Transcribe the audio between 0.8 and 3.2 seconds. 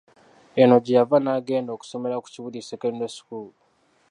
gye yava n'agenda okusomera ku Kibuli Secondary